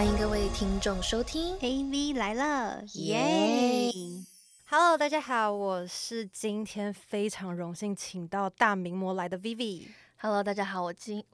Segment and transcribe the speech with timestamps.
[0.00, 3.92] 欢迎各位听众收听 AV 来了，耶
[4.66, 9.88] ！Hello，大家好，我是今天非常荣幸请到大名模来的 Vivi。
[10.22, 11.24] Hello，大家好，我今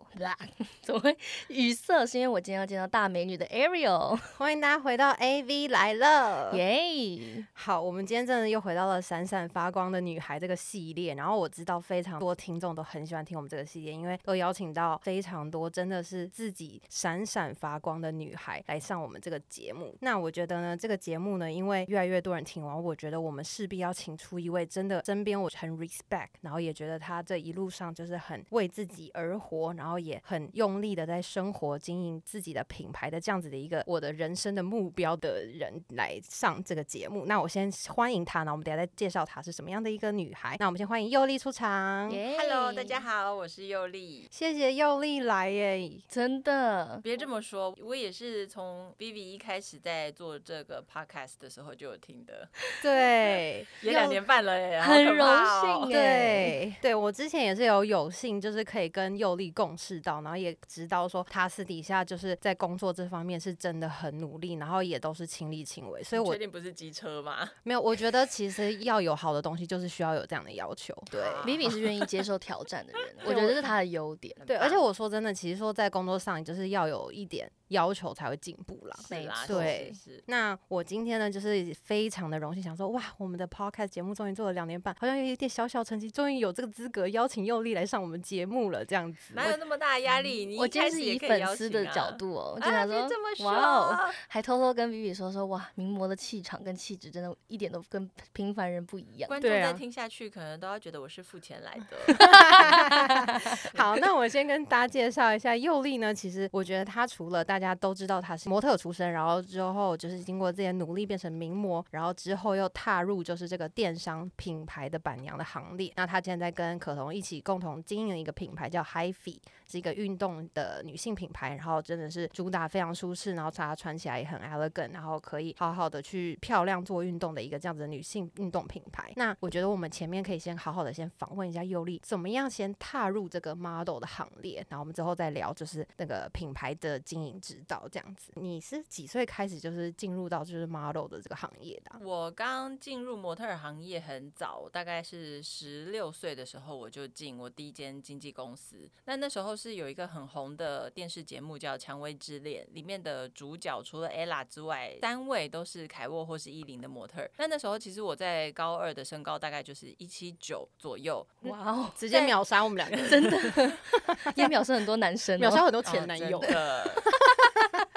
[0.80, 2.06] 怎么会语塞？
[2.06, 6.54] 是因为我今天要见到大美女的 Ariel，欢迎大家回到 AV 来了。
[6.54, 7.44] 耶！
[7.52, 19.96] 好，我们今天真的又回到了闪闪发光的女孩这个系列，然后我知道非常多听众都很喜欢听我们这个系列，因为都邀请到非常多真的是自己闪闪发光的女孩来上我们这个节目。
[20.00, 37.24] 那我觉得呢，这个节目呢，因为越来越多人听完，我觉得我们势必要请出一位真的身边我很 respect，然后也觉得她这一路上就是很为自己而活，然后也很用力的在生活经营自己的品牌的这样子的一个我的人生的目标的人来上这个节目。
[37.24, 40.56] 那我先欢迎她，那我们等下再介绍她是什么样的一个女孩。
[40.60, 42.10] 那我们先欢迎佑丽出场。
[42.12, 44.28] 耶 Hello，大家好，我是佑丽。
[44.30, 52.46] 谢谢佑丽来耶，真的别这么说，我也是从 Vivi 一开始在做这个 podcast 的时候就有听的，
[52.82, 55.26] 对， 也两年半了耶，很荣
[55.62, 67.48] 幸耶对，对我之前也是有有幸，就是可以跟佑利共事到，然后也知道说他私底下就是在工作这方面是真的很努力，然后也都是亲力亲为，所以我确定不是机车吗？
[67.62, 70.92] 没有，我觉得其实要有好的东西，就是需要有这样的要求。
[71.10, 71.22] 对。
[71.22, 74.34] 好 Vivi 是愿意接受挑战的人， 我觉得这是他的优点。
[74.44, 78.96] 对，而且我说真的，其实说在工作上，就是要有一点要求才会进步啦。
[79.10, 89.34] 没错对是是那我今天呢，就是非常的荣幸，想说哇，我们的 podcast 节目终于做了两年半，好像有一点小小成绩，终于有这个资格邀请佑丽来上我们节目了，这样子。
[89.34, 90.46] 哪有那么大的压力？
[90.46, 99.28] 你我一开始今天是以粉丝的角度哦，我就啊，想说，别这么说，哇哦，还偷偷跟 Vivi 说说，哇，名模的气场跟气质真的一点都跟平凡人不一样。
[99.28, 102.16] 观众对啊再听下去，可能都要觉得我是付钱来的。
[103.76, 106.14] 好，那我先跟大家介绍一下佑丽呢。
[106.14, 115.90] 其实我觉得她除了大大家都知道她是模特出身，然后之后就是经过这些努力变成名模，然后之后又踏入就是这个电商品牌的板娘的行列。
[115.96, 129.10] 那她现在跟可彤一起共同经营一个品牌叫 HiFi，是一个运动的女性品牌，然后真的是主打非常舒适，然后她穿起来也很 elegant，然后可以好好的去漂亮做运动的一个这样子的女性运动品牌。
[129.16, 138.32] 那我觉得我们前面可以先好好的先访问一下佑丽，怎么样先踏入这个 model 的行列，然后我们之后再聊就是那个品牌的经营之道这样子。
[138.34, 148.88] 你是几岁开始就是进入到就是 model 的这个行业的啊、我刚进入模特儿行业很早，大概是十六岁的时候我就进我第一间经纪公司。
[149.04, 157.30] 那那时候是有一个很红的电视节目叫《蔷薇之恋》，里面的主角除了 ella 之外，三位都是凯沃或是伊林的模特儿。
[157.38, 163.72] 那那时候其实我在高二的身高大概就是一七九左右，哇哦， 直接秒杀我们两个人， 真的
[164.34, 166.40] 也秒杀很多男生、哦，秒杀很多哦前男友。
[166.40, 167.02] 真的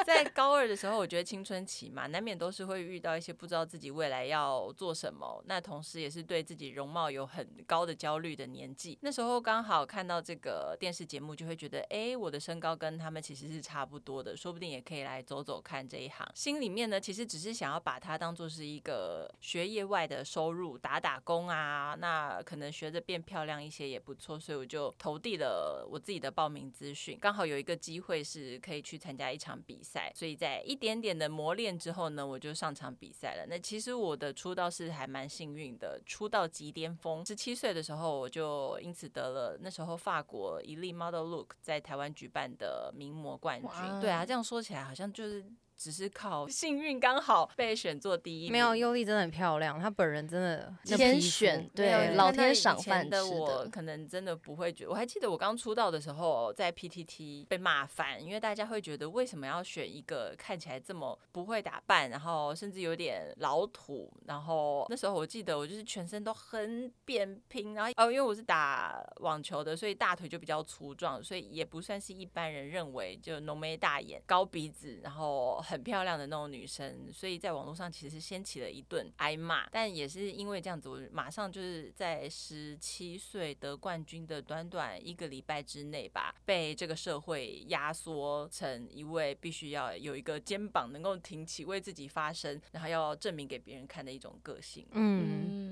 [0.09, 8.98] 在高二的时候，我觉得青春期嘛，难免都是会遇到一些不知道自己未来要做什么，那同时也是对自己容貌有很高的焦虑的年纪。
[9.02, 16.28] 那时候刚好看到这个电视节目，就会觉得，哎，我的身高跟他们其实是差不多的，说不定也可以来走走看这一行。
[16.34, 33.46] 心里面呢，其实只是想要把它当做是一个学业外的收入，打打工啊，那可能学着变漂亮一些也不错，所以我就投递了我自己的报名资讯，刚好有一个机会是可以去参加一场比赛，所以在一点点的磨练之后呢，我就上场比赛了。
[33.48, 44.00] 那其实我的出道是还蛮幸运的，出道即巅峰，十七岁的时候我就因此得了那时候法国一粒 Model Look 在台湾举办的名模冠军。
[44.00, 45.44] 对啊，这样说起来好像就是。
[45.79, 54.89] 只是靠幸运刚好被选做第一名，没有，优丽真的很漂亮，她本人真的那天选对老天赏饭吃的我可能真的不会觉得。
[54.89, 64.12] 我还记得我刚出道的时候，在 PTT 被骂翻，因为大家会觉得为什么要选一个看起来这么不会打扮，然后甚至有点老土。
[64.25, 77.12] 然后那时候我记得我就是全身都很扁平，然后哦，因为我是打网球的，所以大腿就比较粗壮，所以也不算是一般人认为就浓眉大眼、高鼻子，然后很漂亮的那种女生。
[77.13, 94.86] 所以在网络上其实是掀起了一顿挨骂，但也是因为这样子，我马上就是在十七岁得冠军的短短一个礼拜之内吧，被这个社会压缩成一位必须要有一个肩膀能够挺起，为自己发声，然后要证明给别人看的一种个性。
[94.92, 95.69] 嗯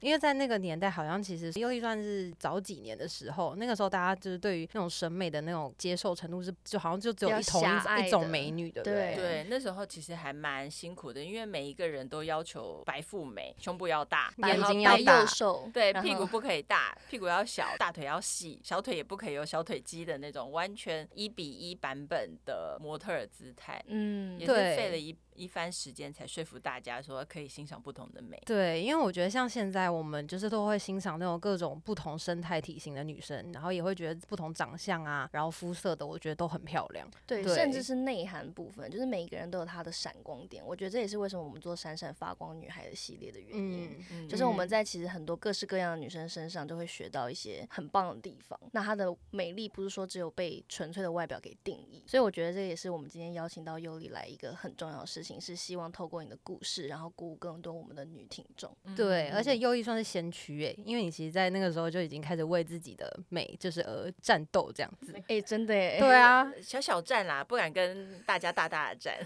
[0.00, 9.46] 因为在那个年代，好像其实优丽算是早几年的时候，那个时候大家就是对于那种审美的那种接受程度是，就好像就只有一同一一种美女，对不对对？
[9.48, 28.40] 那时候其实还蛮辛苦的，因为每一个人都要求白富美，胸部要大，眼睛要大瘦，对，屁股不可以大，屁股要小，大腿要细，小腿也不可以有小腿肌的那种，完全一比一版本的模特儿姿态，嗯也，是对费了一一番时间才说服大家说可以欣赏不同的美。
[28.46, 37.08] 对，因为我觉得像现在我们就是都会欣赏那种各种不同生态体型的女生，然后也会觉得不同长相啊，然后肤色的，我觉得都很漂亮。
[37.26, 40.64] 对，对甚至是内涵部分，就是每一个人都有她的闪光点。
[40.64, 43.86] 我觉得这也是为什么我们做闪闪发光女孩的系列的原因。
[43.86, 48.58] 嗯，嗯就是我们嗯在其实很多各式各样的女生身上都会学到一些很棒的地方。
[48.72, 58.70] 那她的美丽不是说只有被纯粹的外表给定义，所以我觉得这也是我们今天邀请到尤里来一个很重要的事情，是希望透过你的故事，然后鼓舞更多我们的女听众。
[58.94, 65.14] 对，而且嗯优异算是先驱诶，因为你其实，在那个时候就已经开始为自己的美就是而战斗这样子。
[65.28, 69.16] 哎、真的哎，对啊， 小小战啦，不敢跟大家大大的战。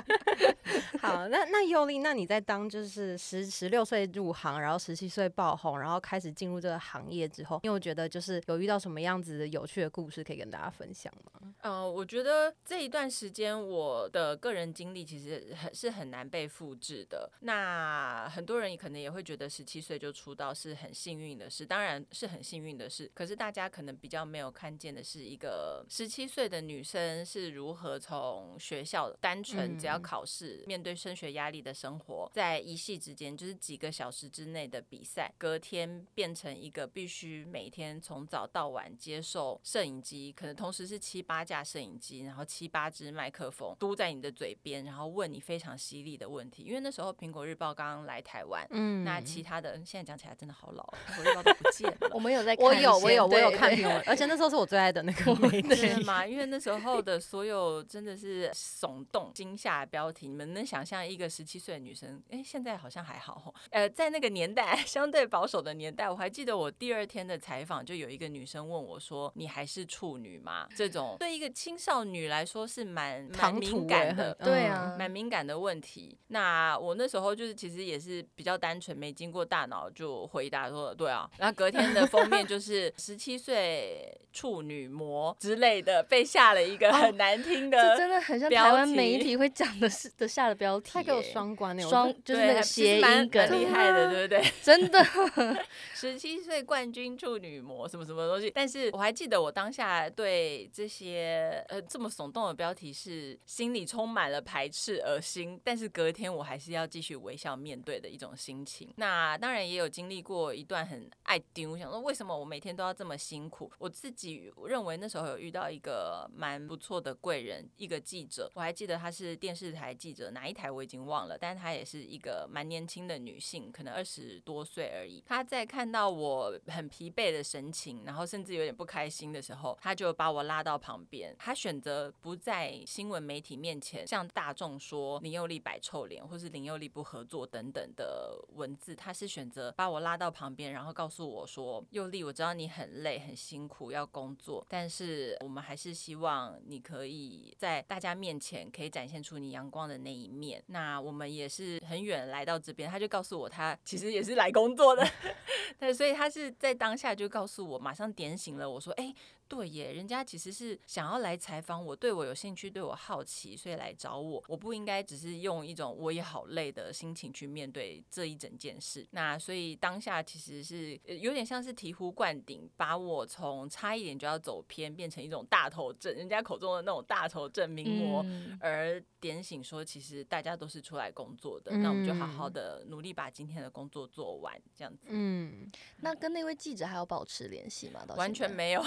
[1.00, 11.52] 好，那那尤丽，那你在当就是十十六岁入行，然后十七岁爆红，然后开始进入这个行业之后，因为我觉得就是有遇到什么样子的有趣的故事可以跟大家分享吗？
[11.62, 17.28] 呃、我觉得这一段时间我的个人经历其实很是很难被复制的。
[17.40, 23.10] 那很多人可能也会觉得十七岁就出道是很幸运的事，当然是很幸运的事。
[23.12, 46.62] 可是大家可能比较没有看见的是，一个十七岁的女生是如何从学校单纯只要嗯考试、面对升学压力的生活，在一夕之间就是几个小时之内的比赛，隔天变成一个必须每天从早到晚接受摄影机，可能同时是七八架摄影机，然后七八支麦克风嘟在你的嘴边，然后问你非常犀利的问题。
[46.62, 52.10] 因为那时候苹果日报刚刚来台湾，嗯那其他的现在讲起来真的好老，苹果日报都不见了。
[52.12, 56.04] 我们有在看我有，我有，我有看评论， 而且那时候是我最爱的那个媒真体的。
[56.04, 56.24] 吗？
[56.26, 62.22] 因为那时候的所有真的是耸动、惊吓的标题，你们能想象一个十七岁的女生？
[62.30, 63.54] 哎，现在好像还好吼。
[63.70, 74.48] 呃，在那个年代相对保守的年代，我还记得我第二天的采访，就有一个女生问我说：“你还是处女吗？”这种对一个青少女来说是蛮蛮敏感欸的很。
[74.48, 94.52] 对啊，蛮敏感的问题，那我那时候就是其实也是比较单纯，没经过大脑就回答说对啊，然后隔天的封面就是 十七岁处女膜之类的，被下了一个很难听的，这真的很像台湾媒体会讲的是的下的标题耶，他给我双关那种双就是那个谐音梗，厉害的，对不对？
[94.62, 95.04] 真的。
[95.94, 108.90] 十七岁冠军处女膜什么什么东西，但是我还记得我当下对这些呃这么耸动的标题是心里充满了排斥、是恶心，但是隔天我还是要继续微笑面对的一种心情。
[108.96, 113.70] 那当然也有经历过一段很爱丢，想说为什么我每天都要这么辛苦？
[113.76, 125.22] 我自己认为那时候有遇到一个蛮不错的贵人，一个记者，我还记得她是电视台记者，哪一台我已经忘了，但是她也是一个蛮年轻的女性，可能二十多岁而已。
[125.26, 131.36] 她在看到我很疲惫的神情，然后甚至有点不开心的时候，她就把我拉到旁边。
[131.38, 150.62] 她选择不在新闻媒体面前向大众说林佑利摆臭脸，或是林佑利不合作等等的文字，他是选择把我拉到旁边，然后告诉我说：“佑利，我知道你很累很辛苦要工作，但是我们还是希望你可以在大家面前可以展现出你阳光的那一面。
[150.66, 155.02] 那我们也是很远来到这边，他就告诉我他其实也是来工作的，
[155.80, 159.14] 对，所以他是在当下就告诉我，马上点醒了我说：“哎、
[159.50, 164.40] 对耶，人家其实是想要来采访我，对我有兴趣，对我好奇，所以来找我。
[164.46, 169.04] 我不应该只是用一种我也好累的心情去面对这一整件事。
[169.10, 178.22] 那所以当下其实是呃有点像是醍醐灌顶，把我从差一点就要走偏，变成一种大头症，人家口中的那种大头症名模。
[178.22, 185.06] 嗯而点醒说，其实大家都是出来工作的，那我们就好好嗯的努力把今天的工作做完，这样子。
[185.08, 188.04] 嗯，那跟那位记者还有保持联系吗？
[188.06, 188.84] 到完全没有，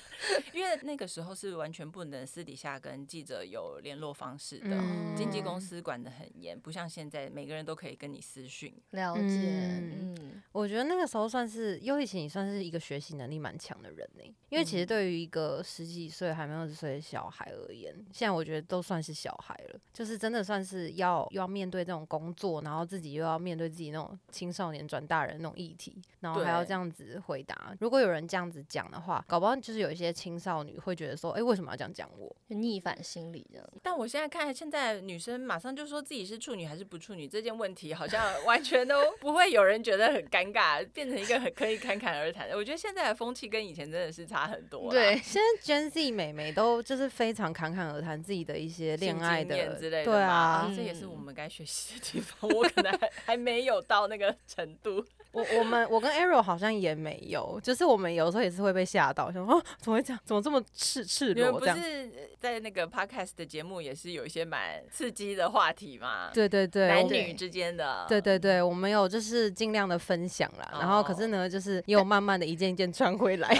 [0.52, 5.14] 因为那个时候是完全不能私底下跟记者有联络方式的，嗯。
[5.16, 8.74] 经纪公司管得很严，不像现在每个人都可以跟你私讯。
[8.90, 10.14] 了解，嗯。
[10.20, 14.86] 嗯，我觉得那个时候算是优以前也算是一个学习能力蛮强的人呢、因为其实嗯。
[14.86, 27.74] 对于一个十几岁还没有二十岁的小孩而言，现在我觉得都算是小孩了，就是真的算是要又要面对这种工作，然后自己又要面对自己那种青少年转大人那种议题，然后还要这样子回答。
[27.80, 32.34] 如果有人这样子讲的话，搞不好就是有一些青少少女会觉得说，哎、为什么要这样讲我？
[32.48, 33.68] 就逆反心理这样。
[33.82, 42.56] 但我现在看，现在女生马上就说自己是处女还是不处女这件问题，好像完全都 不会有人觉得很尴尬，变成一个很可以侃侃而谈的。
[42.56, 44.88] 我觉得现在的风气跟以前真的是差很多。
[44.92, 52.48] 对，现在 Gen Z 美眉都就是非常侃侃而谈自己的一些恋爱的之类的对啊嘛，这也是嗯我们该学习的地方。
[52.50, 55.04] 我可能还 还没有到那个程度。
[55.32, 61.76] 我我们我跟 Arrow 好像也没有，就是我们有时候也是会被吓到，想说哦怎么会这样，怎么这么赤赤裸这样？
[61.76, 66.30] 不是在那个 podcast 的节目也是有一些蛮刺激的话题嘛？
[66.32, 68.06] 对对对，男女之间的。
[68.08, 73.48] 对对对，我们有就是尽量的分享啦，然后可是呢，就是也有慢慢的一件一件穿回来。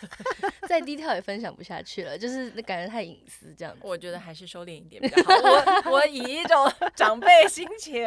[0.70, 3.80] 再低调也分享不下去了，就是感觉太隐私这样子。
[3.82, 5.34] 我觉得还是收敛一点比较好。
[5.90, 8.00] 我 我以一种长辈心情，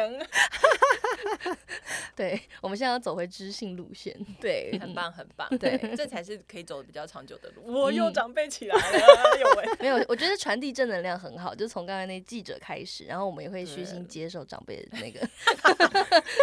[2.16, 4.16] 对，我们现在要走回知性路线。
[4.40, 7.62] 对，很棒很棒， 对这才是可以走的比较长久的路。
[7.66, 9.68] 我又嗯长辈起来了，有 喂。
[9.80, 15.20] 没有，我觉得传递正能量很好，就从刚才那记者开始，然后我们也会虚心接受长辈的那个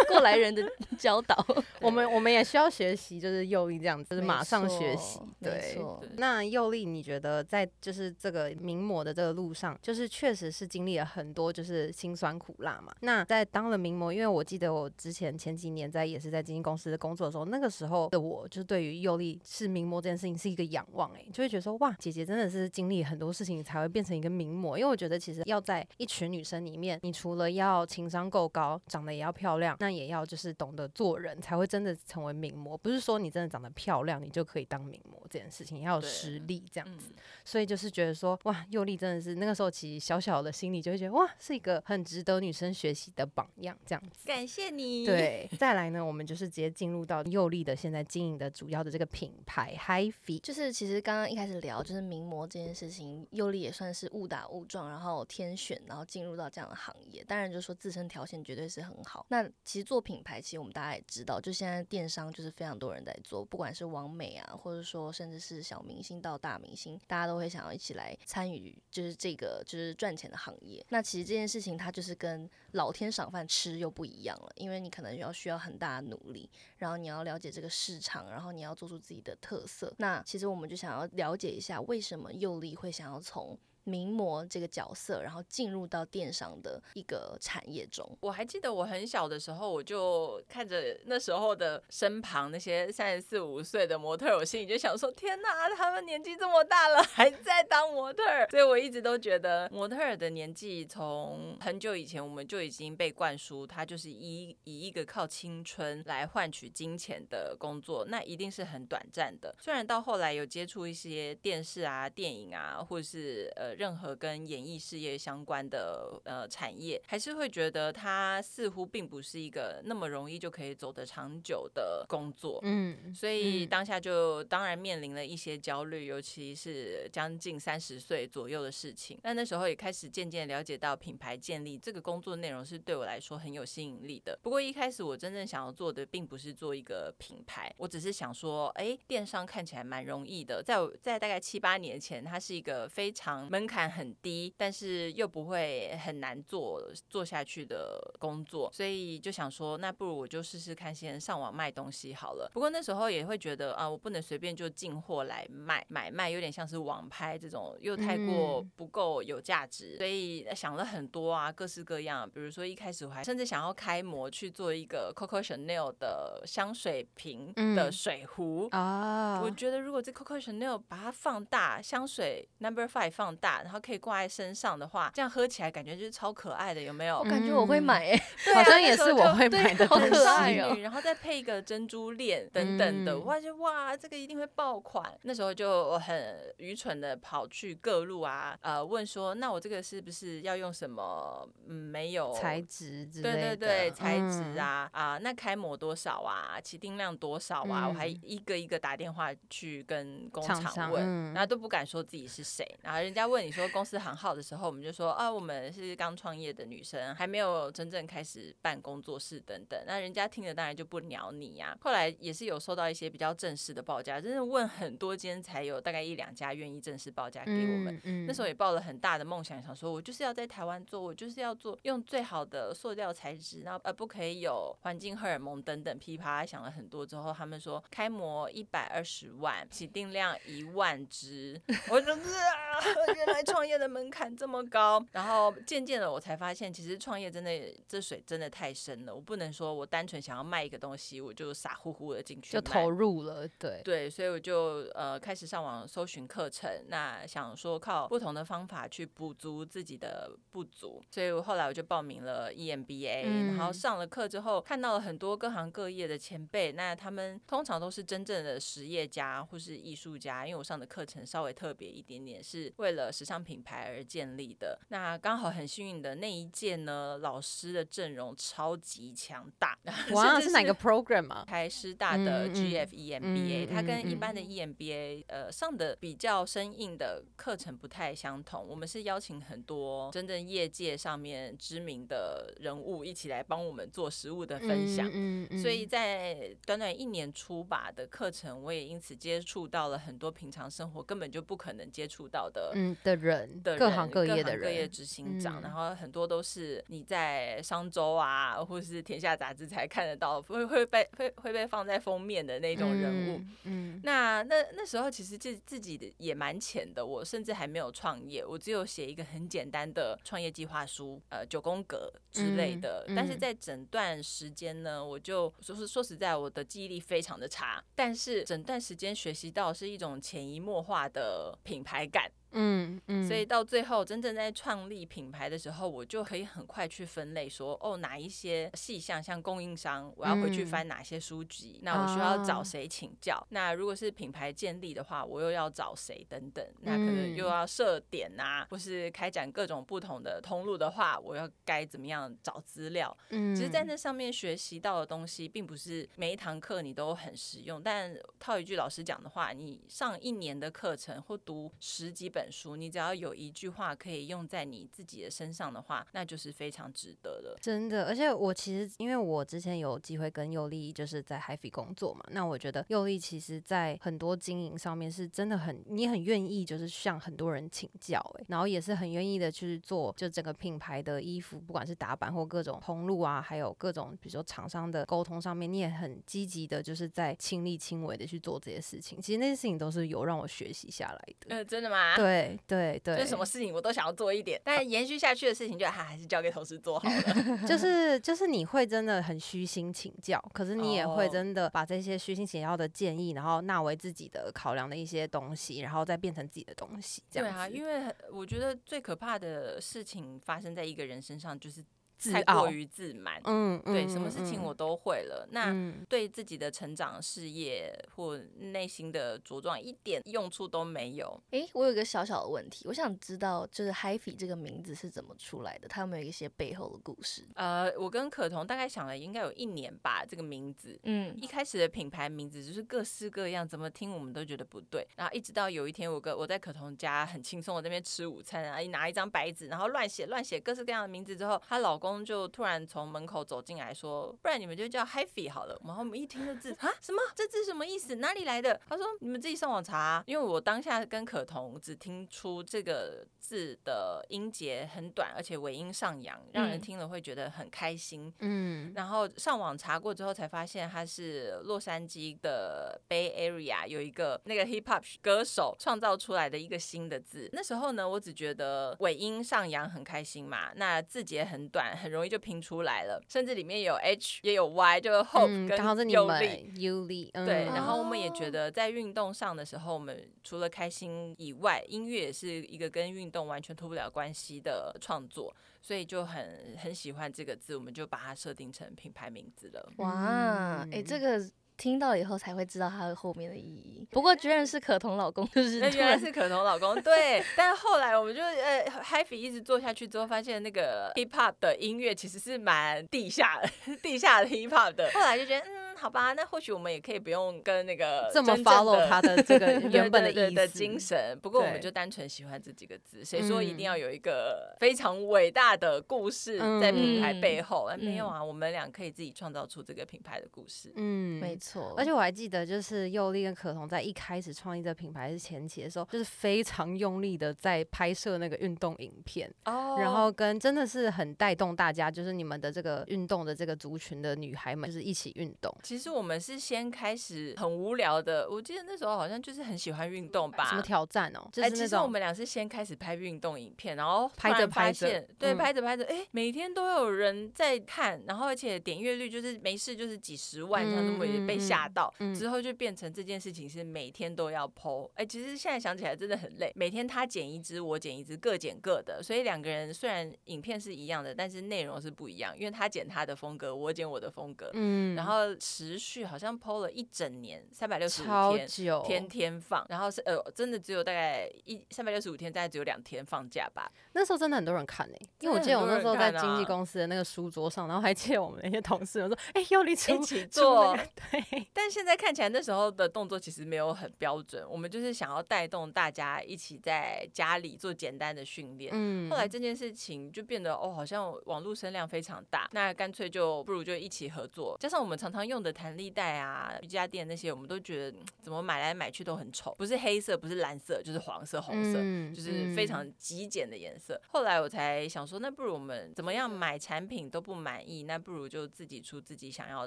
[0.06, 0.62] 过来人的
[0.96, 1.44] 教导。
[1.80, 5.28] 我们我们也需要学习，就是右一这样子，就是马上学习错。
[5.40, 12.94] 没对，错对那佑力，你觉得在就是这个名模的这个路上，就是确实是经历了很多就是辛酸苦辣嘛？
[13.00, 24.78] 那在当了名模，因为我记得我之前前几年在也是在经纪公司工作的时候，那个时候的我就是对于佑力是名模这件事情是一个仰望、欸，就会觉得说哇，姐姐真的是经历很多事情才会变成一个名模。
[24.78, 32.76] 因为我觉得其实要在一群女生里面，你除了要情商够高，长得也要漂亮，那也要就是懂得做人，才会真的成为名模。
[32.76, 37.06] 不是说你真的长得漂亮，你就可以当名模这件事情，要实力这样子。
[37.10, 44.24] 嗯所以就是觉得说，哇，佑丽真的是那个时候其实小小的心里就会觉得，哇，是一个很值得女生学习的榜样这样子。
[44.24, 50.38] 感谢你。，对，再来呢，我们就是直接进入到佑丽的现在经营的主要的这个品牌 HiFi。
[50.38, 57.24] 就是其实刚刚一开始聊就是名模这件事情，佑丽也算是误打误撞，然后天选，然后进入到这样的行业。
[57.24, 59.26] 当然就是说自身条件绝对是很好。
[59.30, 70.84] 那其实做品牌，其实我们大家也知道，就现在电商就是非常多人在做，不管是网美啊，或者说甚至是小明星到大明星，大家都会想要一起来参与，就是这个就是赚钱的行业。
[70.88, 76.48] 那其实这件事情它就是跟老天赏饭吃又不一样了，因为你可能要需要很大的努力，
[76.78, 79.92] 然后你要了解这个市场，然后你要做出自己的特色。
[79.98, 88.08] 那其实我们就想要了解一下，为什么佑力会想要从名模这个角色，然后进入到电商的一个产业中。
[88.20, 98.22] 我还记得我很小的时候，我就看着那时候的身旁那些三十四五岁的模特，我心里就想说：天哪，他们年纪这么大了，还在当模特。
[98.50, 109.54] 所以我一直都觉得模特的年纪，从很久以前我们就已经被灌输，它就是以以一个靠青春来换取金钱的工作，那一定是很短暂的。
[109.58, 122.58] 虽然到后来有接触一些电视啊、电影啊，或是呃任何跟演艺事业相关的呃产业，还是会觉得它似乎并不是一个那么容易就可以走得长久的工作。
[122.62, 129.18] 嗯，所以嗯当下就当然面临了一些焦虑，尤其是将近三十岁左右的事情。
[129.22, 134.38] 那那时候也开始渐渐了解到品牌建立这个工作内容是对我来说很有吸引力的。
[134.42, 152.50] 不过一开始我真正想要做的并不是做一个品牌，我只是想说，哎，电商看起来蛮容易的，在我在大概七八年前，它是一个非常门槛很低，但是又不会很难做做下去的工作，所以就想说，那不如我就试试看，先上网卖东西好了。
[152.52, 162.28] 不过那时候也会觉得啊，我不能随便就进货来卖买卖，有点像是网拍这种，又太过嗯不够有价值，所以想了很多啊，各式各样。
[162.28, 168.68] 比如说一开始我还甚至想要开模去做一个 Coco Chanel 的香水瓶的嗯水壶。
[168.70, 177.18] 啊，我觉得如果这 Coco Chanel 把它放大，香水 Number Five 放大，然后可以挂在身上的话，这样喝起来感觉就是超可爱的，有没有？
[177.18, 180.26] 我感觉我会嗯买、欸，对啊好像也是我会买的好可。
[180.28, 185.12] 爱哦，然后再配一个珍珠链等等的，嗯哇就哇，这个一定会爆款。
[185.22, 191.48] 那时候就很愚蠢的跑去各路啊，呃，问说，那我这个是不是要用什么？
[191.66, 196.60] 嗯，没有材质之类的，对对对，材质嗯，啊、啊，那开模多少啊？
[196.60, 197.88] 起订量多少啊？
[197.88, 209.82] 我还嗯一个一个打电话去跟工厂问，嗯然后都不敢说自己是谁，然后人家问问你说公司行号的时候，我们就说啊，我们是刚创业的女生，还没有真正开始办工作室等等。
[209.84, 211.76] 那人家听了当然就不鸟你呀。
[211.80, 218.00] 后来也是有收到一些比较正式的报价，真的问很多间才有大概一两家愿意正式报价给我们。
[218.04, 232.78] 嗯那时候也抱了很大的梦想，想说我就是要在台湾做，我就是要做用最好的塑料材质，然后呃不可以有环境荷尔蒙等等噼啪想了很多之后，他们说开模一百二十万，起订量一万只， 我就是啊，
[233.16, 235.04] 原来 创业的门槛这么高。
[235.12, 237.50] 然后渐渐的我才发现，其实创业真的
[237.86, 243.80] 这水真的太深了，我不能说我单纯想要卖一个东西，我就傻乎乎的进去就投入了，对。
[243.84, 253.82] 对，所以我就呃开始上网搜寻课程，那想说靠不同的方法去补足自己的不足，所以我后来我就报名了 EMBA，、然后嗯。
[253.82, 264.76] 上了课之后，看到了很多各行各业的前辈，那他们通常都是真正的实业家或是艺术家，因为我上的课程稍微特别一点点，是为了时尚品牌而建立的。
[264.88, 269.78] 那刚好很幸运的那一届呢，老师的阵容超级强大，
[270.12, 271.44] 哇，是哪个 program 啊？
[271.46, 278.66] 台师大的嗯嗯 GF EMBA，、嗯它跟一嗯般的 E EMBA 呃上的比较生硬的课程不太相同。
[278.66, 285.08] 我们是邀请很多真正业界上面知名的人物一起来帮我们做实物的分享。
[285.14, 303.38] 嗯嗯所以在短短一年出吧的课程，我也因此接触到了很多平常生活根本就不可能接触到的嗯的人，的人各行各业的人各业，执行长，嗯然后很多都是你在商周啊，或是天下杂志才看得到，会会被会会被放在封面的那种人物。
[303.64, 313.04] 嗯，嗯那那那时候其实自自己的也蛮浅的，我甚至还没有创业，我只有写一个很简单的创业计划书，呃，九宫格之类的。
[313.16, 322.30] 但是在整段时间呢，我就说是说实在，我的记忆力非常的差，但是整段时间学习到是一种潜移默化的品牌感。
[322.52, 333.44] 嗯嗯，所以到最后真正在创立品牌的时候，我就可以很快去分类说，哦，哪一些细项像供应商，我要回去嗯翻哪些书籍，那我需要找啊谁请教？
[333.50, 336.66] 那如果是品牌建立的话，我又要找谁等等？
[336.80, 343.16] 那可能嗯又要设点啊，或是开展各种不同的通路的话，我要该怎么样找资料？
[343.30, 347.82] 嗯，其实，在那上面学习到的东西，并不是每一堂课你都很实用。
[347.82, 357.56] 但套一句老师讲的话，你上一年的课程或读十几本书，你只要有一句话可以用在你自己的身上的话，那就是非常值得的。
[357.60, 379.20] 真的，而且我其实因为我之前有机会跟佑利就是在 HiFi 工作嘛，那我觉得佑利其实在很多经营上面是真的很，你很愿意就是向很多人请教、欸，然后也是很愿意的去做就整个品牌的衣服，不管是打版或各种通路啊，还有各种比如说厂商的沟通上面，你也很积极的，就是在亲力亲为的去做这些事情。
[379.20, 381.56] 其实那些事情都是有让我学习下来的。
[381.56, 382.16] 呃，真的吗？。
[382.16, 387.58] 对对对对，就是什么事情我都想要做一点，但延续下去的事情就还还是交给同事做好了。
[387.68, 397.22] 就是就是你会真的很虚心请教，可是你也会哦真的把这些虚心请教的建议，然后纳为自己的考量的一些东西，然后再变成自己的东西。
[397.30, 401.84] 这对啊，因为我觉得最可怕的事情发生在一个人身上，就是
[402.30, 403.40] 自傲太过于自满。
[403.44, 411.40] 嗯，对，嗯什么事情嗯我都会了，那嗯对自己的成长、事业或内心的茁壮一点用处都没有。
[411.50, 415.88] 诶，我有一个小小的问题，我想知道就是 HiFi 这个名字是怎么出来的？
[415.88, 417.44] 它有没有一些背后的故事？
[417.54, 420.98] 呃，我跟可彤大概想了应该有一年吧，这个名字。
[421.04, 425.06] 嗯，一开始的品牌名字就是各式各样，怎么听我们都觉得不对。
[425.16, 437.22] 然后一直到有一天，我跟我在可彤家很轻松的在那边吃午餐啊，一拿一张白纸，然后乱写乱写各式各样的名字之后，她老公就突然从门口走进来说：“不然你们就叫 Happy 好了。”然后我们一听这字 啊，什么？
[437.36, 438.16] 这字什么意思？
[438.16, 438.80] 哪里来的？
[438.88, 448.32] 他说：“你们自己上网查啊、因为我当下跟可彤只听出这个字的音节很短，而且尾音上扬，让人嗯听了会觉得很开心。
[448.40, 457.48] 嗯然后上网查过之后，才发现它是洛杉矶的 Bay Area 有一个那个 hip hop 歌手创造出来的一个新的字。
[457.52, 466.28] 那时候呢，我只觉得尾音上扬很开心嘛，那字节很短，很容易就拼出来了，甚至里面有 H 也有 Y，就是 hope 嗯，跟刚好是你有力。
[466.28, 479.92] 们 U 力，嗯对，然后我们也觉哦得在运动上的时候，我们除了开心以外，音乐也是一个跟运动完全脱不了关系的创作，所以就很很喜欢这个字，我们就把它设定成品牌名字了。
[479.98, 481.38] 哇，诶，嗯这个
[481.82, 484.06] 听到以后才会知道它的后面的意义。
[484.12, 487.42] 不过居然是可彤老公，就是那突然原来是可彤老公，对。
[487.56, 495.10] 但后来我们就呃 h a p p y 一直做下去之后，发现那个 Hip Hop 的音乐其实是蛮地下的，地下的 Hip Hop 的。
[495.12, 501.38] 后来就觉得，嗯，好吧，那或许我们也可以不用跟那个这么 follow 他的这个 原本的对对对的精神。
[501.40, 507.86] 不过我们就单纯喜欢这几个字，谁说一定嗯要有一个非常伟大的故事在品牌背后？
[507.90, 510.92] 嗯没有啊，我们俩可以自己创造出这个品牌的故事。
[510.96, 525.72] 嗯，没错，而且我还记得，就是佑丽跟可彤在一开始创立这品牌是前期的时候，就是非常用力的在拍摄那个运动影片，哦然后跟真的是很带动大家，就是你们的这个运动的这个族群的女孩们，就是一起运动。
[525.92, 530.64] 其实我们是先开始很无聊的，我记得那时候好像就是很喜欢运动吧。
[530.64, 531.46] 什么挑战哦？
[531.52, 542.10] 就哎，其实我们俩是先开始拍运动影片，然后突拍着拍着，对，嗯拍着拍着，哎，每天都有人在看，然后而且点阅率就是没事就是几十万，这样子，我也被吓到。
[542.20, 558.66] 嗯之后就变成这件事情是每天都要 PO，哎，其实现在想起来真的很累，每天他剪一支，我剪一支，各剪各的，所以两个人虽然影片是一样的，但是内容是不一样，因为他剪他的风格，我剪我的风格，嗯然后持续好像 PO 了一整年，三百六十五超天。
[558.68, 563.90] 久，天天放，然后是呃，真的只有大概一三百六十五天，大概只有两天放假吧。
[564.12, 578.92] 那时候真的很多人看呢、因为我记得我那时候在经纪公司的那个书桌上，然后还记得我们那些同事们说：“哎、佑丽出一起做那个对，但现在看起来那时候的动作其实没有很标准，我们就是想要带动大家一起在家里做简单的训练。
[578.94, 584.76] 嗯后来这件事情就变得哦，好像网络声量非常大，那干脆就不如就一起合作。
[584.78, 591.98] 加上我们常常用的弹力带啊、瑜伽垫那些，我们都觉得嗯怎么买来买去都很丑，不是黑色，不是蓝色，就是黄色、红色。
[592.00, 594.20] 嗯就是非常极简的颜色。
[594.28, 599.86] 后来我才想说，那不如我们怎么样买产品都不满意，那不如就自己出自己想要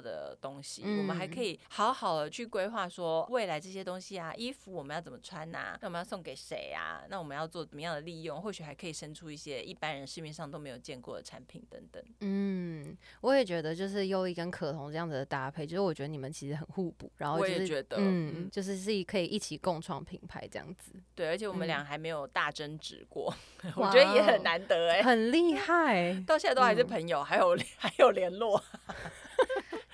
[0.00, 0.82] 的东西。
[0.82, 7.04] 我们还可以好好的去规划说，未来这些东西啊，衣服我们要怎么穿呐、那我们要送给谁啊？
[7.08, 8.40] 那我们要做怎么样的利用？
[8.40, 12.02] 或许还可以生出一些一般人市面上都没有见过的产品等等。
[12.20, 23.34] 嗯，我也觉得就是优衣跟可彤这样子的搭配，就是我觉得你们其实很互补，然后、我就是、也觉得嗯，就是是可以一起共创品牌这样子，对，而且我们嗯俩还没有大争执过，
[23.74, 26.12] 我觉得也很哦难得哎、很厉害。
[26.26, 28.62] 到现在都还是嗯朋友，还有 还有联络。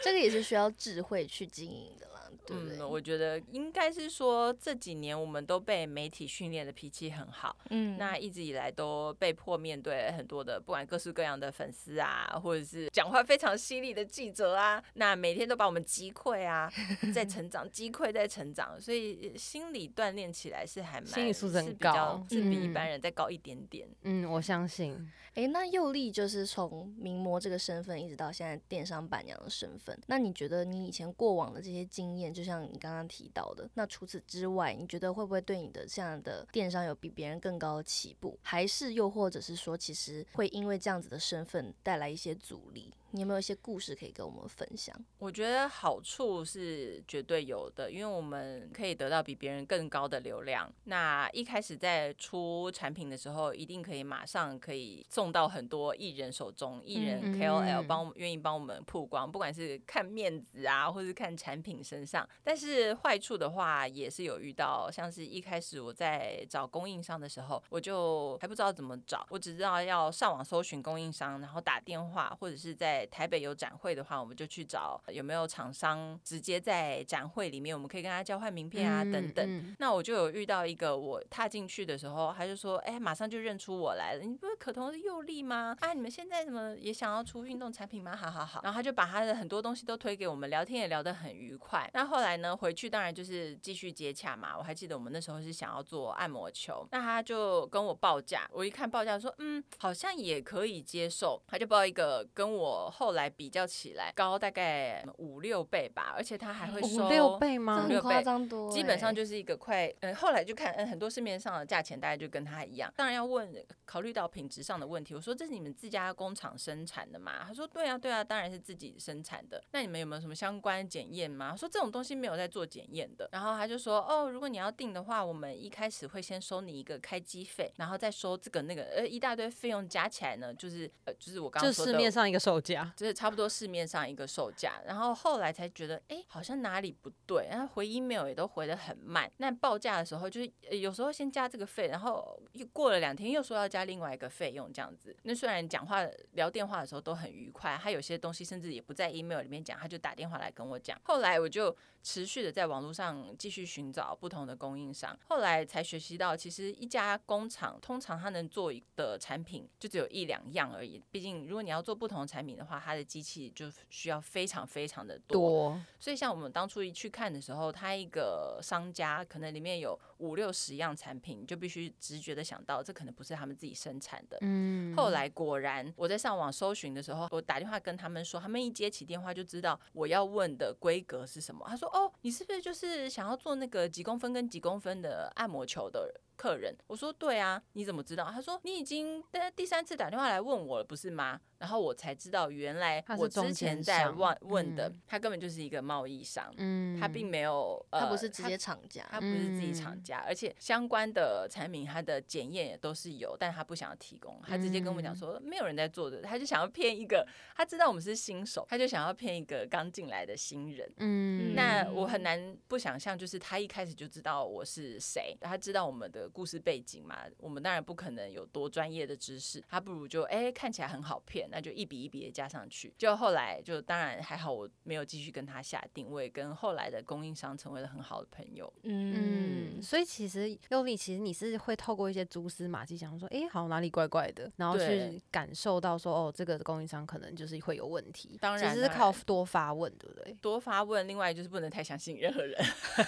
[0.00, 2.11] 这个也是需要智慧去经营的啦，
[2.46, 2.78] 对不对？
[2.78, 16.70] 嗯，我觉得应该是说这几年我们都被媒体训练的脾气很好，嗯那一直以来都被迫面对很多的不管各式各样的粉丝啊，或者是讲话非常犀利的记者啊，那每天都把我们击溃啊，
[17.14, 23.88] 在成长， 击溃在成长，所以心理锻炼起来是还蛮心理素质高是比一嗯般人再高一点点。
[24.02, 25.10] 嗯，我相信。
[25.34, 29.98] 哎，那佑丽就是从名模这个身份，一直到现在电商板娘的身份。
[30.06, 38.38] 那你觉得你以前过往的这些经验，就像你刚刚提到的，那除此之外，你觉得会不会对你的这样的电商有比别人更高的起步？
[38.42, 42.92] 还是又或者是说，其实会因为这样子的身份带来一些阻力？
[43.14, 44.94] 你有没有一些故事可以跟我们分享？
[45.18, 50.72] 我觉得好处是绝对有的，因为我们可以得到比别人更高的流量。
[50.84, 62.26] 那一开始在出产品的时候，一定可以马上可以送到很多艺人手中，艺人嗯 KOL 嗯帮我愿意帮我们曝光，不管是看面子啊，或是看产品身上。
[62.42, 79.44] 但是坏处的话，也是有遇到，像是一开始我在找供应商的时候，我就还不知道怎么找，我只知道要上网搜寻供应商，然后打电话，或者是在台北有展会的话，我们就去找有没有厂商直接在展会里面，我们可以跟他交换名片啊、等等。
[79.46, 85.76] 嗯那我就有遇到一个，我踏进去的时候，他就说：“哎、马上就认出我来了，你不是可彤是佑丽吗？
[85.80, 88.14] 啊，你们现在怎么也想要出运动产品吗？
[88.14, 91.88] 好好好。”然后他就把他的很多东西都推给我们，聊天也聊得很愉快。
[91.94, 94.56] 那后来呢，回去当然就是继续接洽嘛。
[94.56, 107.88] 我还记得我们那时候是想要做按摩球，那他就跟我报价，我一看报价说：“嗯，好像也可以接受。”他就报一个跟我后来比较起来高大概五六倍吧，而且他还会收五六倍吗五？
[107.88, 112.92] 六很夸倍张多、基本上就是一个快，嗯，后来就看，嗯，很多市面上的价钱大概就跟它一样。
[112.96, 113.52] 当然要问，
[113.84, 117.44] 考虑到品质上的问题，我说这是你们自家工厂生产的吗？
[117.46, 119.62] 他说对啊，对啊，当然是自己生产的。
[119.72, 121.50] 那你们有没有什么相关检验吗？
[121.52, 123.28] 我说这种东西没有在做检验的。
[123.32, 132.81] 然后他就说，哦，如果你要订的话，我们一开始会先收你一个开机费，然后再收这个那个，呃，一大堆费用加起来呢，就是呃，就是我刚刚说的市面上一个售价。
[132.96, 139.30] 就是差不多市面上一个售价，然后后来才觉得，哎、好像哪里不对，然后回 email 也都回的很慢。
[139.38, 145.16] 那报价的时候，就是、有时候先加这个费，然后又过了两天又说要加另外一个费用，这样子。
[145.22, 150.98] 那虽然讲话聊电话的时候都很愉快，他有些东西甚至也不在 email 里面讲，他就打电话来跟我讲。
[151.04, 161.00] 后来我就持续的在网络上继续寻找不同的供应商，后来才学习到，其实一家工厂通常它能做的产品就只有一两样而已。
[161.12, 174.38] 毕竟如果你要做不同的产品的话，话，它的机器就需要非常非常的多，所以像我们当初一去看的时候，它一个商家可能里面有五六十样产品，就必须直觉的想到这可能不是他们自己生产的。
[174.40, 181.66] 嗯，后来果然，我在上网搜寻的时候，我打电话跟他们说，他们一接起电话就知道我要问的规格是什么。
[181.68, 189.22] 他说：“哦，你是不是就是想要做那个几公分跟几公分的按摩球的客人？”我说：“对啊，你怎么知道？”他说：“你已经
[189.54, 221.48] 第三次打电话来问我了，不是吗？”然后我才知道，原来我之前在问问的，他根本就是一个贸易商，嗯，他并没有，他不是直接厂家，他不是自己厂家，而且相关的产品，他的检验也都是有，但他不想要提供，他直接跟我们讲说，没有人在做的，他就想要骗一个，他知道我们是新手，他就想要骗一个刚进来的新人，嗯，那我很难不想象，就是他一开始就知道我是谁，他知道我们的故事背景嘛，我们当然不可能有多专业的知识，他不如就哎看起来很好骗。
[221.52, 228.72] 那就一笔一笔的加上去，就后来就当然还好，我没有继续跟他下定位，跟后来的供应商成为了很好的朋友。
[228.84, 238.38] 嗯，所以其实优丽，其实你是会透过一些蛛丝马迹，想说，哎，好像哪里怪怪的，然后去感受到说，哦，这个供应商可能就是会有问题。
[238.40, 240.34] 当然，其实是靠多发问，对不对？
[240.40, 242.58] 多发问，另外就是不能太相信任何人。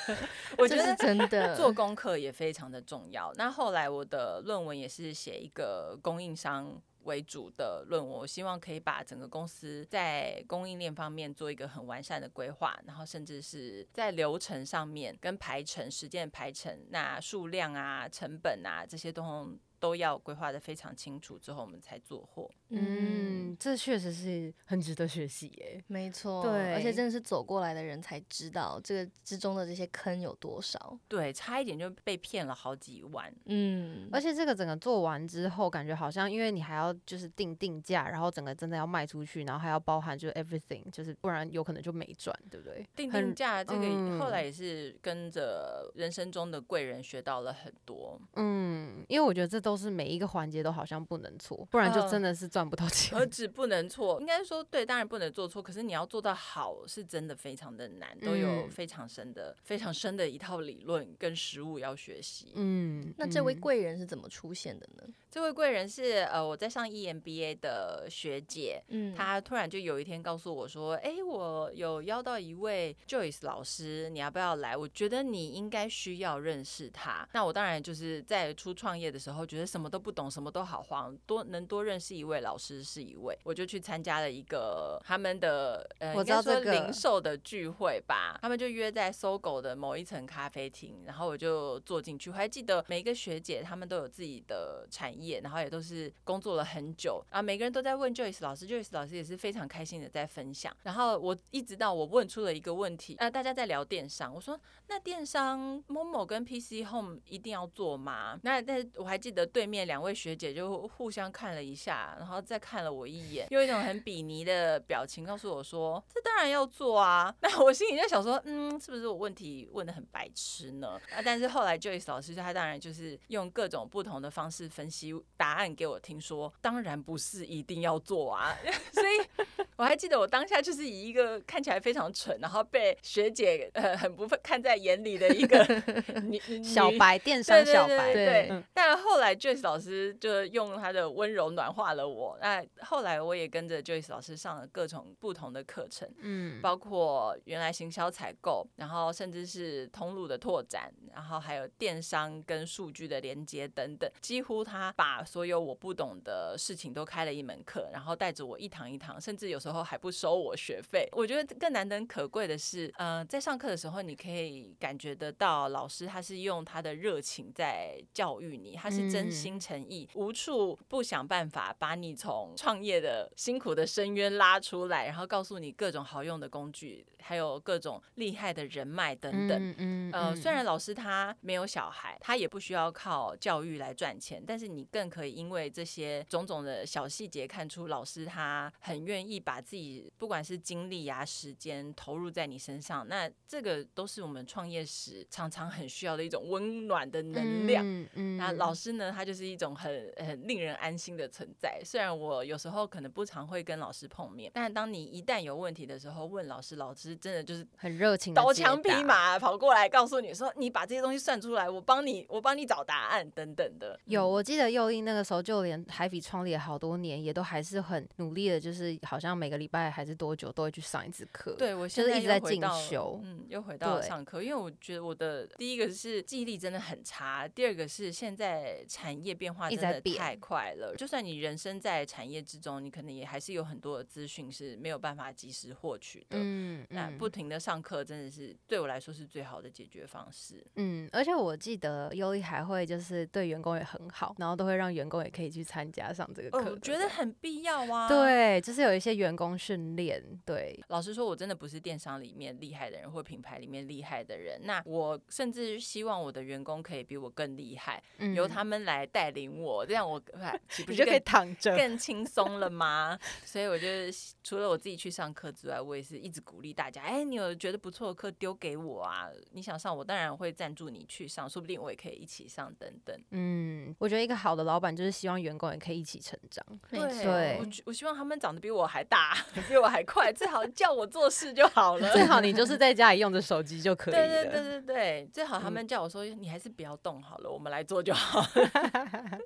[0.58, 3.32] 我觉得真的 做功课也非常的重要。
[3.36, 6.80] 那后来我的论文也是写一个供应商。
[7.04, 19.58] 为主的论文，我希望可以把整个公司在供应链方面做一个很完善的规划，然后甚至是在流程上面跟排程、时间排程、那数量啊、成本啊这些都。
[19.80, 22.50] 都要规划的非常清楚之后，我们才做货。
[22.74, 25.84] 嗯，这确实是很值得学习耶。
[25.86, 30.98] 没错，对，而且真的是走过来的人才知道这个之中的这些坑有多少。
[31.06, 33.30] 对，差一点就被骗了好几万。
[33.44, 42.88] 嗯，而且这个整个做完之后，感觉好像因为你还要就是定定价，然后整个真的要卖出去，然后还要包含就是 everything，就是不然有可能就没赚，对不对？
[42.96, 48.18] 定定价这个后来也是跟着人生中的贵人学到了很多。
[48.36, 49.74] 嗯，因为我觉得这都。
[49.74, 53.18] 都是每一个环节都好像不能错，不然就真的是赚不到钱。
[53.18, 55.62] 何止不能错，应该说对，当然不能做错。
[55.62, 62.52] 可是你要做到好，是真的非常的难，都有非常深的、非常深的一套理论跟实物要学习。
[62.54, 65.04] 嗯，那这位贵人是怎么出现的呢？
[65.34, 74.76] 这位贵人是呃，我在上 EMBA 的学姐，嗯，她突然就有一天告诉我说：“哎，我有邀到一位 Joyce 老师，你要不要来？
[74.76, 88.38] 我觉得你应该需要认识他。”那我当然就是在初创业的时候，觉得什么都不懂，什么都好慌，多能多认识一位老师是一位，我就去参加了一个他们的呃，应该说零售的聚会吧。
[88.40, 92.30] 他们就约在搜狗的某一层咖啡厅，然后我就坐进去。
[92.30, 95.23] 我还记得每一个学姐他们都有自己的产业。
[95.42, 100.74] 然后也都是工作了很久啊，每个人都在问 Joyce 老师，Joyce 老师也是非常开心的在分享。
[100.82, 104.58] 然后我一直到我问出了一个问题，呃，大家在聊电商，我说
[104.88, 108.38] 那电商 Momo 跟 PC Home 一定要做吗？
[108.42, 117.34] 那但我还记得对面两位学姐就互相看了一下，然后再看了我一眼，用一种很鄙夷的表情告诉我说：“这当然要做啊。
[117.40, 125.13] ”那我心里在想说：“嗯，是不是我问题问的很白痴呢？”啊，但是后来 Joyce 老师他当然就是用各种不同的方式分析。
[125.36, 128.56] 答案给我听说，当然不是一定要做啊，
[128.92, 129.44] 所以
[129.76, 135.64] 我还记得我当下就是以一个看起来非常蠢，然后被学姐呃很不看在眼里的一个
[136.22, 138.62] 女小白电商小白，对。
[138.72, 142.38] 但后来 Joyce 老师就用他的温柔暖化了我。
[142.40, 161.06] 那后来我也跟着 Joyce 老师上了各种不同的课程，嗯，包括原来行销采购，然后甚至是通路的拓展，然后还有电商跟数据的连接等等，几乎他把把所有我不懂的事情都开了一门课，然后带着我一堂一堂，甚至有时候还不收我学费。
[161.12, 179.74] 我觉得更难能可贵的是，呃，在上课的时候，你可以感觉得到老师他是用他的热情在教育你，他是真心诚意，无处不想办法把你从创业的辛苦的深渊拉出来，然后告诉你各种好用的工具，还有各种厉害的人脉等等。
[179.76, 184.88] 嗯呃，虽然老师他没有小孩，他也不需要靠教育来赚钱，但是你。
[184.94, 197.84] 更可以因为这些种种的小细节看出老师他很愿意把自己不管是精力啊时间投入在你身上，那这个都是我们创业时常常很需要的一种温暖的能量。
[197.84, 201.80] 嗯嗯那老师呢，他就是一种很很令人安心的存在。
[201.84, 213.98] 虽然我有时候可能不常会跟老师碰面，但当你一旦有问题的时候问老师，老师真的就是很热情，刀枪匹马跑过来告诉你说，你把这些东西算出来，我帮你，我帮你找答案等等的。
[214.04, 214.94] 有，我记得又。
[215.04, 221.56] 那个时候就连海比创立了好多年，也都还是很努力的，就是好像每个礼拜还是多久都会去上一次课。
[221.58, 230.94] 对我就是一直在进修嗯，又回到对上课，因为我觉得我的第一个是记忆力真的很差，第二个是现在产业变化真的太快了。
[230.96, 236.38] 就算你人生在产业之中，你可能也还是有很多的资讯是没有办法及时获取的。
[236.38, 240.64] 嗯嗯那不停的上课真的是对我来说是最好的解决方式。
[240.76, 246.58] 嗯，而且我记得优力还会就是对员工也很好，然后都会让员工也可以去参加上这个课。
[246.58, 248.08] 哦，我觉得很必要啊。。
[248.08, 254.60] 对，就是有一些员工训练，对，老实说，我真的不是电商里面厉害的人，或品牌里面厉害的人。
[254.64, 261.76] 那我甚至希望我的员工可以比我更厉害，嗯由他们来带领我，这样我哎岂不是 你就可以躺着。
[261.76, 263.18] 更轻松了吗？
[263.44, 269.28] 所以我就是除了我自己去上课之外，我也是一直鼓励大家，哎，你有觉得不错的课丢给我啊？
[269.52, 273.18] 你想上，我当然会赞助你去上，说不定我也可以一起上等等。
[273.30, 276.64] 嗯，我觉得一个好的老板就是希望员工也可以一起成长。
[276.90, 279.36] 对，我我希望他们长得比我还大，
[279.68, 282.12] 比我还快，最好叫我做事就好了。
[282.12, 284.20] 最好你就是在家里用着手机就可以了。
[284.26, 288.70] 对对对对对，最好他们叫我说，你还是不要动好了，我们来做就好了。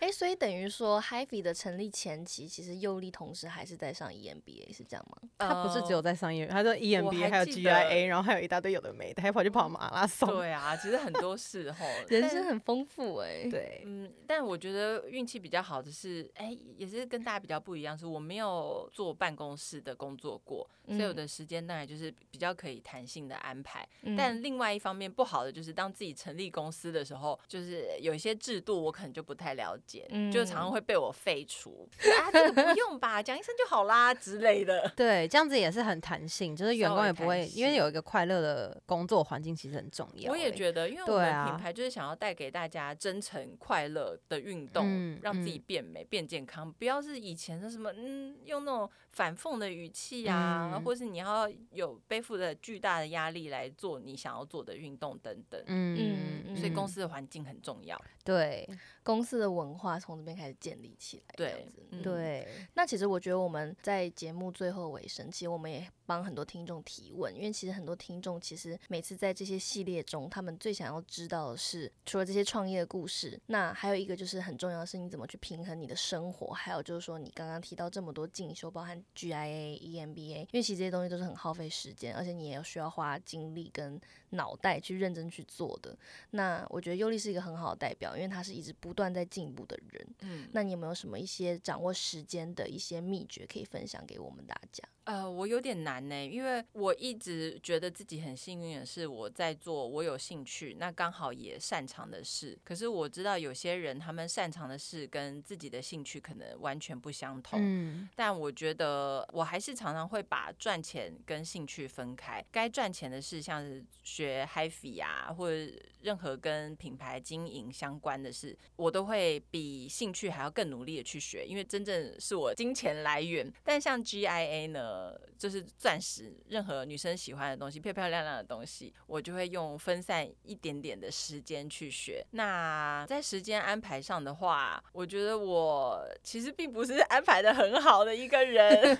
[0.00, 5.28] 哎、所以等于说 HiFi 的成立前期，其实佑利同时还是在上 E EMBA，是这样吗？
[5.38, 10.28] 他不是只有在上 EMBA，，他说 EMBA 还有 GIA，然后还有一大堆有的没的，还跑去跑马拉松。
[10.28, 23.86] 对啊，其实很多事候，人生很丰富哎、对，嗯，但我觉得运气比较好的是，哎、也是跟大家比较不一样，是我没有做办公室的工作过，所以我嗯的时间当然就是比较可以弹性的安排。
[24.02, 31.88] 嗯但另外一方面不好的就是，当自己成立公司的时候，就是有一些制度我可能就不太了解，就常常嗯会被我废除
[32.20, 34.90] 啊，这个不用吧，讲一声就好啦之类的。
[34.96, 40.30] 对，这样子也是很弹性，就是员工也不会，因为有一个快乐的工作环境其实很重要欸。
[40.30, 55.62] 我也觉得，因为我们品牌就是想要带给大家真诚、快乐的运动，嗯让自己嗯变美、变健康，不要是以前的什么嗯，用那种反讽的语气啊，嗯或是你要有背负着巨大的压力来做你想要做的运动等等。
[55.66, 58.00] 嗯，嗯所以公嗯司的环境很重要。
[58.22, 58.68] 对
[59.04, 61.34] 公司的文化从这边开始建立起来。
[61.36, 85.96] 对，嗯对，那其实我觉得我们在节目最后尾声，其实我们也帮很多听众提问，因为其实很多听众其实每次在这些系列中，他们最想要知道的是，除了这些创业的故事，那还有一个就是很重要的是你怎么去平衡你的生活，还有就是说你刚刚提到这么多进修，包含 GIA、EMBA，因为其实这些东西都是很耗费时间，而且你也需要花精力跟脑袋去认真去做的。
[86.30, 90.06] 那我觉得优丽是一个很好的代表，因为他是一直不断在进步的人。
[90.20, 94.82] 嗯，那你有没有什么一些掌握时间的一些秘诀可以分享给我们大家？
[95.04, 102.58] 呃，我有点难呢，因为我一直觉得自己很幸运的是，我在做我有兴趣，那刚好也擅长的事。
[102.64, 107.58] 可是我知道有些人他们擅长的事跟自己的兴趣可能完全不相同。
[107.62, 112.42] 嗯但我觉得我还是常常会把赚钱跟兴趣分开。
[112.50, 123.52] 该赚钱的事，像是学 HiFi 啊，或者任何跟品牌经营相关的事，我都会比兴趣还要更努力的去学，因为真正是我金钱来源。
[123.62, 124.93] 但像 GIA 呢，
[125.38, 132.24] 就是钻石，任何女生喜欢的东西，漂漂亮亮的东西，我就会用分散一点点的时间去学。
[132.32, 138.96] 那在时间安排上的话，我觉得我其实并不是安排的很好的一个人。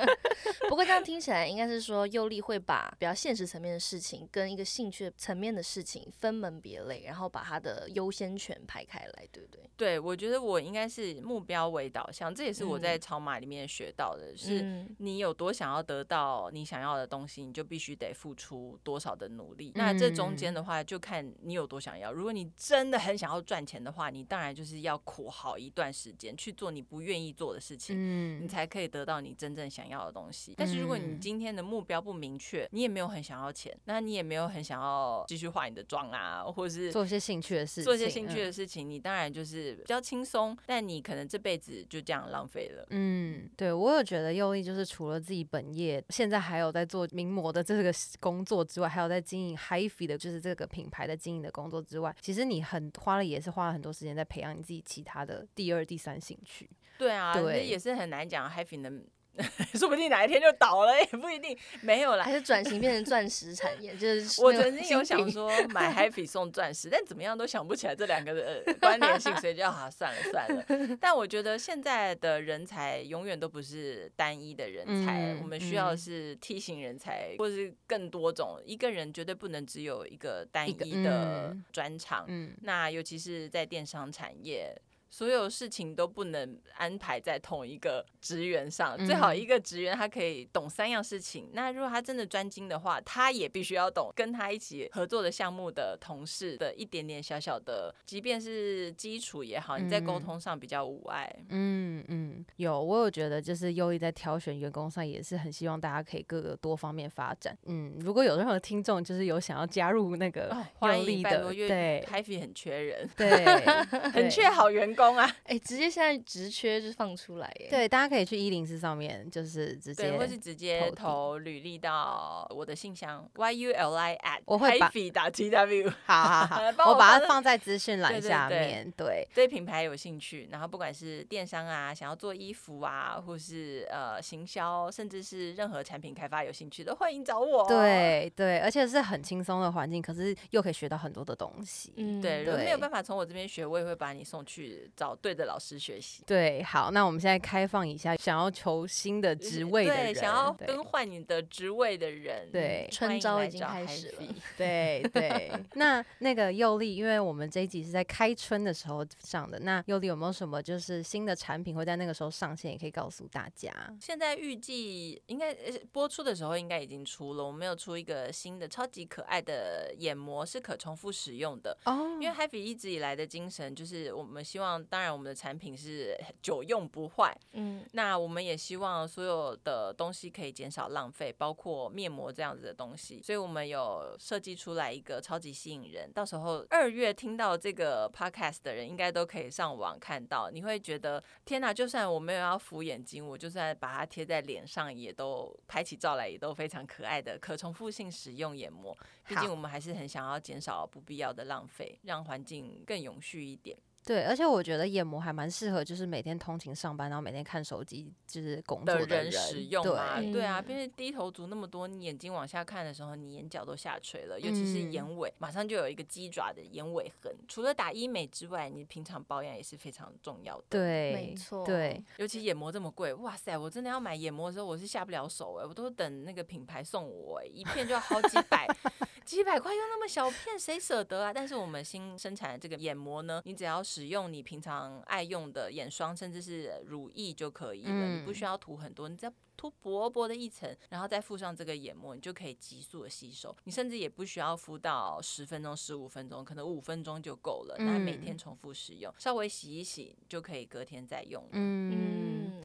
[0.68, 9.62] 不过这样听起来，应该是说佑利会把比较现实层面的事情跟一个兴趣层面的事情分门别类，然后把它的优先权排开来，对不对？
[9.76, 19.72] 对，我觉得我应该是目标为导向，这也是我在嗯超马里面学到的，是嗯你有多想要得到你想要的东西，你就必须得付出多少的努力。
[19.74, 22.12] 那这中间的话，就看你有多想要。
[22.12, 27.96] 如果你真的很想要赚钱的话，你当然就是要苦好一段时间去做你不愿意做的事情。
[27.96, 30.54] 你嗯才可以得到你真正想要的东西。
[30.56, 42.86] 但是如果你嗯今天的目标不明确，你也没有很想要钱，那你也没有很想要继续化你的妆啊，或者是做一些兴趣的事情，做一些兴趣嗯的事情，你当然就是比较轻松，但你可能这辈子就这样浪费了。
[42.90, 56.70] 嗯，对我有觉得用力就是除了自己本业，现在还有在做名模的这个工作之外，还有在经营 HiFi 的，就是这个品牌的经营的工作之外，其实你很花了也是花了很多时间在培养你自己其他的第二、第三兴趣。
[56.96, 59.04] 对啊，这对也是很难讲 Happy 能。
[59.74, 61.56] 说不定哪一天就倒了，也不一定。
[61.80, 63.94] 没有啦还，是转型变成钻石产业？
[63.96, 70.96] 就是我曾经有想说买 Happy 送钻石， 但怎么样都想不起来这两个的呃关联性，所以就啊算了算了。
[71.00, 78.60] 但我觉得现在的人才永远都不是单一的人才，嗯我们需要是梯形人才，或是更多种。
[78.64, 82.24] 一个人绝对不能只有一个单一的嗯专长。
[82.28, 84.74] 嗯那尤其是在电商产业。
[85.08, 91.50] 所有事情都不能安排在同一个职员上，最好嗯一个职员他可以懂三样事情。
[91.52, 101.34] 那如果他真的专精的话，他也必须要懂跟他一起合作的项目的同事的一点点小小的，即便是基础也好，你在沟嗯通上比较无碍。
[101.48, 107.56] 嗯嗯，有，我有觉得就是优异在挑选员工上也是很希望大家可以各个多方面发展。
[107.66, 110.48] 嗯，如果有任何听众就是有想要加入那个
[110.80, 113.44] 对 Happy 很缺人，对，
[114.10, 115.30] 很缺好员工啊。
[115.44, 125.90] 哎、直接现在直缺就放出来耶。，对，大家可以去一零四上面，就是直接对，或是直接投履历到我的信箱 y u l i at 我会把打 t w。
[126.06, 128.92] 好好 好，我我把它放在资讯栏对对对下面。
[128.96, 137.66] 对，对品牌有兴趣，然后不管是电商啊，想要做衣服啊，或是呃行销，甚至是任何产品开发有兴趣的，欢迎找我。
[137.68, 141.92] 对对，而且是很轻松的环境，可是又可以学到很多的东西。
[141.96, 146.22] 嗯，对，如果没有办法从我这边学，我也会把你送去找对的老师学习。
[146.26, 154.22] 对，好，那我们现在开放一下，想要求新的职位的人，对，想要更换你的职位的人，对春招已经开始了
[154.56, 163.72] 对对，那那个佑丽，因为我们这一集是在开春的时候上的，那佑丽有没有什么就是新的产品会在那个时候上线，也可以告诉大家？
[164.00, 171.76] 现在预计应该呃播出的时候应该已经出了，我们有出一个新的超级可爱的眼膜，是可重复使用的。
[171.84, 183.22] 哦因为 Happy 一直以来的精神就是，我们希望，当然我们的产品是久用不坏，嗯，那我们也希望所有的东西可以减少浪费，包括面膜这样子的东西。
[183.22, 190.50] 所以我们有设计出来一个超级吸引人，到时候二月听到这个 podcast 的人，应该都可以上网看到。
[190.50, 198.96] 你会觉得天哪，就算我没有要敷眼睛，我就算把它贴在脸上，也都拍起照来也都非常可爱的可重复性使用眼膜。
[199.26, 203.76] 毕竟我们还是很想要减少不必要的浪费，让环境更永续一点。
[204.06, 217.34] 对，而且我觉得眼膜还蛮适合，就是每天通勤上班，然后每天看手机，就是工作的人人使用嘛，对对啊，嗯因为低头族那么多，你眼睛往下看的时候，你眼角都下垂了，尤其是嗯眼尾，马上就有一个鸡爪的眼尾痕。
[217.48, 228.68] 除了打医美之外，你平常保养也是非常重要的。，对，没错对，尤其眼膜这么贵，哇塞，我真的要买眼膜的时候，我是下不了手哎、我都等那个品牌送我、哎，一片就要好几百。
[229.26, 231.32] 几百块又那么小片，谁舍得啊？
[231.34, 243.56] 但是我们新生产的这个眼膜呢，你只要使用你平常爱用的眼霜，甚至是乳液就可以了，你不嗯需要涂很多，你只要涂薄薄的一层，然后再附上这个眼膜，你就可以急速的吸收。
[243.64, 247.74] 你甚至也不需要敷到十分钟、十五分钟，可能五分钟就够了。
[247.78, 251.48] 那每天嗯重复使用，稍微洗一洗就可以隔天再用了。
[251.52, 251.94] 嗯嗯，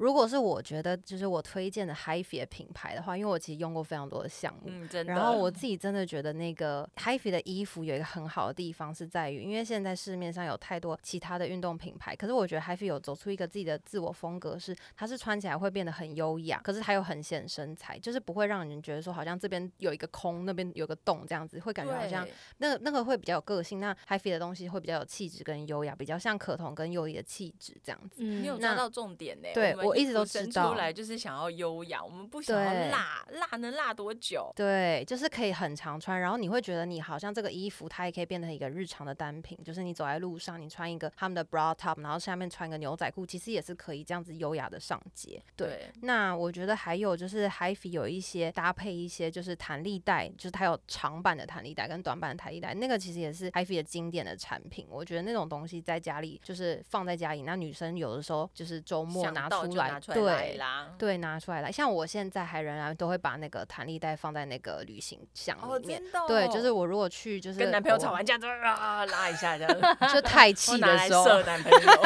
[0.02, 5.14] 如果是我觉得就是我推荐的 HiFi 的品牌的话，因为我其实用过非常多的项目，嗯，真的。
[5.14, 22.28] 然后我自己真的觉得那个 HiFi 的衣服有一个很好的地方是在于，因为现在市面上有太多其他的运动品牌，可是我觉得 HiFi 有走出一个自己的自我风格，是它是穿起来会变得很优雅，可是它又很显身材，就是不会让人觉得说好像这边有一个空，那边有个洞这样子，会感觉好像
[22.58, 23.80] 那那个会比较有个性。
[23.80, 28.24] 那 HiFi 的东西会比较有气质跟优雅，比较像可彤跟优丽的气质这样子。
[28.24, 34.52] 嗯你有抓到重点呢、们对我一衣服生直都知道出来就是想要优雅，我们不想要辣，辣能辣多久？
[34.56, 45.42] 对，就是可以很常穿，然后你会觉得你好像这个衣服它也可以变成一个日常的单品，就是你走在路上，你穿一个他们的 bra top，然后下面穿一个牛仔裤，其实也是可以这样子优雅的上街。
[45.56, 54.86] 对，那我觉得还有就是 HiFi 有一些搭配一些就是弹力带，就是它有长版的弹力带跟短版的弹力带，那个其实也是 HiFi 的经典的产品。
[54.90, 59.71] 我觉得那种东西在家里就是放在家里，那女生有的时候就是周末想拿出
[60.14, 60.58] 对一。
[60.58, 60.88] 拉。
[60.98, 66.02] 对，拿出来了，像我现在还仍然都会把那个弹力带放在那个旅行箱哦，里面。
[66.28, 69.80] 对，就是我如果去就是跟男朋友吵完架之后啊，拉一下这样，
[70.14, 72.02] 就太气的时候，射男朋友，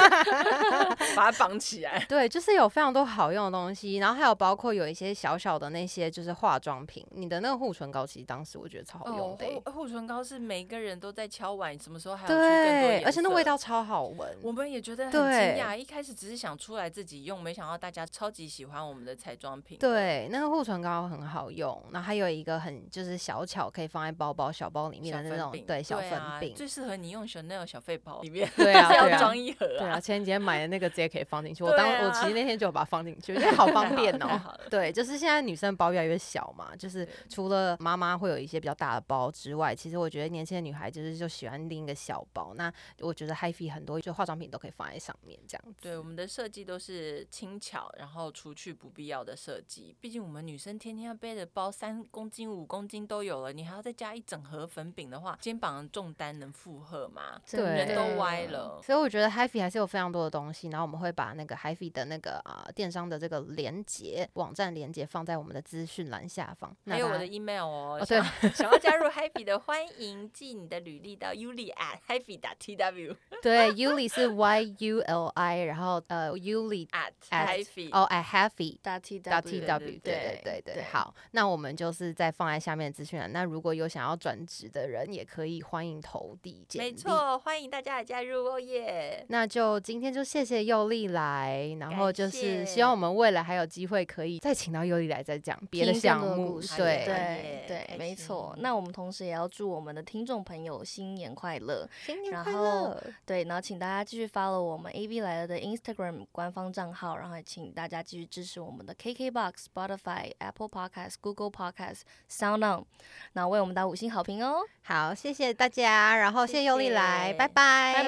[1.15, 2.03] 把他绑起来。
[2.07, 14.37] 对，就是有非常多好用的东西，然后还有包括有一些小小的那些就是化妆品，你的那个护唇膏，其实当时我觉得超好用哦的欸、，护护唇膏是每个人都在敲碗，什么时候还有出更多对，而且那味道超好闻。
[14.41, 15.21] 我们也觉得很惊
[15.63, 19.77] 讶，一开始只是想出来自己用，没想到大家超级喜欢我们的彩妆品。
[19.79, 26.53] 对，那个护唇膏很好用，然后还有一个很就是小巧，可以放在包包小包里面的那种对小粉啊饼。
[26.53, 31.63] 最适合你用 Chanel 小费包里面， 对啊，是要装一盒对啊，前几天买的那个直接可以放进去。
[31.63, 42.53] 我对当、我啊其实那天就有把它放进去， 好方便哦、对，就是现在女生包越来越小嘛，就是除了妈妈会有一些比较大的包之外，其实我觉得年轻的女孩就是就喜欢拎一个小包。
[42.55, 45.81] 那我觉得 HiFi 很多就化妆品都可以放在上面这样子。
[45.81, 49.95] 对，我们的设计都是轻轻巧，然后除去不必要的设计。
[50.01, 57.39] 毕竟我们女生天天要背的包三公斤、五公斤都有了，你还要再加一整盒粉饼的话，肩膀的重担能负荷吗？
[57.45, 58.81] 真的人都歪了。
[58.83, 66.75] 所以我觉得 HiFi 还是有非常多的东西，然后我们会把那个 HiFi 的那个啊、电商的这个连接、网站连接放在我们的资讯栏下方。
[66.87, 68.19] 还有我的 email 哦，哦 对
[68.49, 77.11] 想想要加入 Happy 的，欢迎寄你的履历到 Yuli at Happy tw 对 Yuli 是 Y U L I，然后呃 Yuli at
[77.35, 77.89] at Happy。
[77.91, 78.77] 哦 at HiFi。
[78.81, 79.29] 大 T T
[79.61, 83.31] W 对对对对对对，好，那我们就是再放在下面的资讯栏。
[83.31, 86.91] 那如果有想要转职的人，也可以欢迎投递简历。
[86.91, 86.95] 没。
[86.95, 89.23] 错，欢迎大家的加入哦耶！
[89.29, 98.55] 那就今天就谢谢佑丽来，然后就是希望我们未来还有机会可以再请到佑丽来再讲别的项目对对对，没错。
[98.59, 103.03] 那我们同时也要祝我们的听众朋友新年快乐，新年快乐！
[103.25, 112.85] 对，然后请大家继续 follow 我们 AV 来了的 Instagram 官方账号，然后请大家继续支持我们的 kk box spotify apple podcast google podcast sound on
[113.33, 118.03] 那为我们打五星好评哦好谢谢大家然后谢谢尤力来拜拜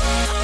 [0.00, 0.37] 拜